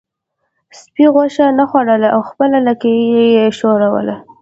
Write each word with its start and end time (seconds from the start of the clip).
سپي 0.79 1.05
غوښه 1.13 1.45
نه 1.57 1.65
خوړله 1.69 2.07
او 2.15 2.21
خپله 2.29 2.57
لکۍ 2.67 2.95
یې 3.13 3.53
ښوروله. 3.57 4.15